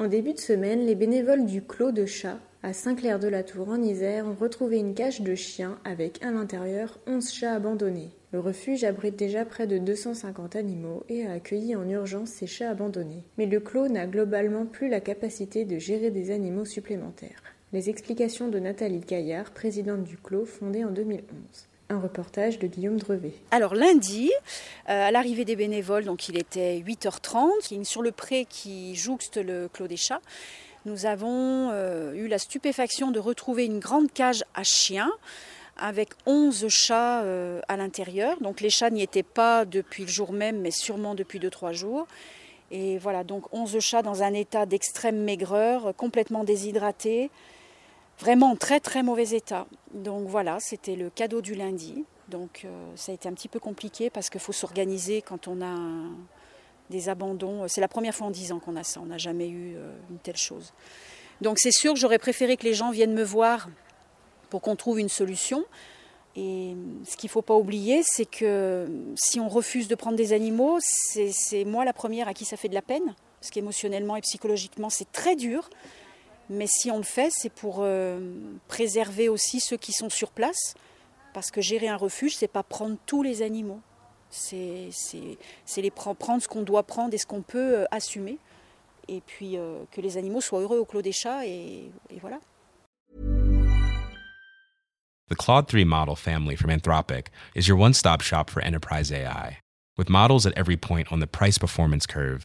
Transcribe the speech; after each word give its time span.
En 0.00 0.06
début 0.06 0.32
de 0.32 0.38
semaine, 0.38 0.86
les 0.86 0.94
bénévoles 0.94 1.44
du 1.44 1.60
Clos 1.60 1.90
de 1.90 2.06
Chat 2.06 2.38
à 2.62 2.72
Saint-Clair-de-la-Tour 2.72 3.68
en 3.68 3.82
Isère 3.82 4.26
ont 4.26 4.34
retrouvé 4.34 4.78
une 4.78 4.94
cage 4.94 5.22
de 5.22 5.34
chiens 5.34 5.76
avec 5.84 6.22
à 6.22 6.30
l'intérieur 6.30 7.00
11 7.08 7.28
chats 7.32 7.54
abandonnés. 7.54 8.10
Le 8.32 8.38
refuge 8.38 8.84
abrite 8.84 9.16
déjà 9.16 9.44
près 9.44 9.66
de 9.66 9.76
250 9.76 10.54
animaux 10.54 11.02
et 11.08 11.26
a 11.26 11.32
accueilli 11.32 11.74
en 11.74 11.88
urgence 11.88 12.28
ces 12.28 12.46
chats 12.46 12.70
abandonnés. 12.70 13.24
Mais 13.38 13.46
le 13.46 13.58
Clos 13.58 13.88
n'a 13.88 14.06
globalement 14.06 14.66
plus 14.66 14.88
la 14.88 15.00
capacité 15.00 15.64
de 15.64 15.78
gérer 15.78 16.12
des 16.12 16.30
animaux 16.30 16.64
supplémentaires. 16.64 17.42
Les 17.72 17.90
explications 17.90 18.46
de 18.46 18.60
Nathalie 18.60 19.00
Gaillard, 19.00 19.50
présidente 19.50 20.04
du 20.04 20.16
Clos 20.16 20.44
fondé 20.44 20.84
en 20.84 20.92
2011. 20.92 21.24
Un 21.90 22.00
reportage 22.00 22.58
de 22.58 22.66
Guillaume 22.66 22.98
Drevet. 22.98 23.32
Alors 23.50 23.74
lundi, 23.74 24.30
euh, 24.90 25.08
à 25.08 25.10
l'arrivée 25.10 25.46
des 25.46 25.56
bénévoles, 25.56 26.04
donc 26.04 26.28
il 26.28 26.36
était 26.36 26.78
8h30, 26.80 27.84
sur 27.84 28.02
le 28.02 28.12
pré 28.12 28.44
qui 28.44 28.94
jouxte 28.94 29.38
le 29.38 29.68
Clos 29.72 29.88
des 29.88 29.96
Chats, 29.96 30.20
nous 30.84 31.06
avons 31.06 31.70
euh, 31.72 32.12
eu 32.12 32.28
la 32.28 32.38
stupéfaction 32.38 33.10
de 33.10 33.18
retrouver 33.18 33.64
une 33.64 33.78
grande 33.78 34.12
cage 34.12 34.44
à 34.54 34.64
chiens 34.64 35.10
avec 35.78 36.10
11 36.26 36.68
chats 36.68 37.22
euh, 37.22 37.60
à 37.68 37.78
l'intérieur. 37.78 38.38
Donc 38.42 38.60
les 38.60 38.70
chats 38.70 38.90
n'y 38.90 39.02
étaient 39.02 39.22
pas 39.22 39.64
depuis 39.64 40.02
le 40.02 40.10
jour 40.10 40.32
même, 40.32 40.60
mais 40.60 40.70
sûrement 40.70 41.14
depuis 41.14 41.38
2-3 41.38 41.72
jours. 41.72 42.06
Et 42.70 42.98
voilà, 42.98 43.24
donc 43.24 43.50
11 43.54 43.78
chats 43.80 44.02
dans 44.02 44.22
un 44.22 44.34
état 44.34 44.66
d'extrême 44.66 45.22
maigreur, 45.24 45.94
complètement 45.96 46.44
déshydratés, 46.44 47.30
vraiment 48.18 48.50
en 48.52 48.56
très 48.56 48.80
très 48.80 49.02
mauvais 49.02 49.30
état. 49.30 49.66
Donc 49.94 50.28
voilà, 50.28 50.58
c'était 50.60 50.96
le 50.96 51.10
cadeau 51.10 51.40
du 51.40 51.54
lundi. 51.54 52.04
Donc 52.28 52.62
euh, 52.64 52.68
ça 52.94 53.12
a 53.12 53.14
été 53.14 53.28
un 53.28 53.32
petit 53.32 53.48
peu 53.48 53.58
compliqué 53.58 54.10
parce 54.10 54.30
qu'il 54.30 54.40
faut 54.40 54.52
s'organiser 54.52 55.22
quand 55.22 55.48
on 55.48 55.62
a 55.62 55.76
des 56.90 57.08
abandons. 57.08 57.66
C'est 57.68 57.80
la 57.80 57.88
première 57.88 58.14
fois 58.14 58.26
en 58.26 58.30
10 58.30 58.52
ans 58.52 58.58
qu'on 58.58 58.76
a 58.76 58.84
ça, 58.84 59.00
on 59.00 59.06
n'a 59.06 59.18
jamais 59.18 59.48
eu 59.48 59.74
euh, 59.76 59.96
une 60.10 60.18
telle 60.18 60.36
chose. 60.36 60.72
Donc 61.40 61.58
c'est 61.58 61.72
sûr 61.72 61.94
que 61.94 61.98
j'aurais 61.98 62.18
préféré 62.18 62.56
que 62.56 62.64
les 62.64 62.74
gens 62.74 62.90
viennent 62.90 63.14
me 63.14 63.22
voir 63.22 63.68
pour 64.50 64.60
qu'on 64.60 64.76
trouve 64.76 64.98
une 64.98 65.08
solution. 65.08 65.64
Et 66.36 66.76
ce 67.04 67.16
qu'il 67.16 67.28
ne 67.28 67.32
faut 67.32 67.42
pas 67.42 67.56
oublier, 67.56 68.02
c'est 68.04 68.24
que 68.24 68.86
si 69.16 69.40
on 69.40 69.48
refuse 69.48 69.88
de 69.88 69.94
prendre 69.94 70.16
des 70.16 70.32
animaux, 70.32 70.78
c'est 70.80 71.64
moi 71.64 71.84
la 71.84 71.92
première 71.92 72.28
à 72.28 72.34
qui 72.34 72.44
ça 72.44 72.56
fait 72.56 72.68
de 72.68 72.74
la 72.74 72.82
peine, 72.82 73.14
parce 73.40 73.50
qu'émotionnellement 73.50 74.14
et 74.14 74.20
psychologiquement, 74.20 74.88
c'est 74.88 75.10
très 75.10 75.34
dur. 75.34 75.68
Mais 76.50 76.66
si 76.66 76.90
on 76.90 76.96
le 76.96 77.02
fait, 77.02 77.30
c'est 77.30 77.52
pour 77.52 77.78
euh, 77.80 78.20
préserver 78.68 79.28
aussi 79.28 79.60
ceux 79.60 79.76
qui 79.76 79.92
sont 79.92 80.08
sur 80.08 80.30
place, 80.30 80.74
parce 81.34 81.50
que 81.50 81.60
gérer 81.60 81.88
un 81.88 81.96
refuge, 81.96 82.36
c'est 82.36 82.48
pas 82.48 82.62
prendre 82.62 82.96
tous 83.06 83.22
les 83.22 83.42
animaux. 83.42 83.80
C'est 84.30 84.90
les 85.76 85.90
pre- 85.90 86.14
prendre 86.14 86.42
ce 86.42 86.48
qu'on 86.48 86.62
doit 86.62 86.82
prendre 86.82 87.14
et 87.14 87.18
ce 87.18 87.26
qu'on 87.26 87.42
peut 87.42 87.80
euh, 87.80 87.84
assumer. 87.90 88.38
Et 89.08 89.20
puis 89.22 89.56
euh, 89.56 89.78
que 89.90 90.00
les 90.00 90.16
animaux 90.18 90.40
soient 90.40 90.60
heureux 90.60 90.78
au 90.78 90.84
clos 90.84 91.02
des 91.02 91.12
chats, 91.12 91.46
et, 91.46 91.90
et 92.10 92.18
voilà. 92.20 92.40
The 95.30 95.34
Claude 95.34 95.66
3 95.66 95.84
model 95.84 96.16
family 96.16 96.56
from 96.56 96.70
Anthropic 96.70 97.26
is 97.54 97.68
your 97.68 97.76
one 97.78 97.92
stop 97.92 98.22
shop 98.22 98.48
for 98.48 98.62
enterprise 98.62 99.12
AI. 99.12 99.58
With 99.98 100.08
models 100.08 100.46
at 100.46 100.52
every 100.56 100.76
point 100.76 101.12
on 101.12 101.20
the 101.20 101.26
price 101.26 101.58
performance 101.58 102.06
curve, 102.06 102.44